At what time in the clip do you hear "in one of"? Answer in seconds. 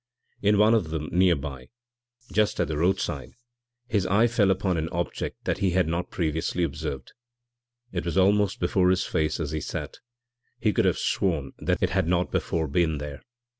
0.41-0.89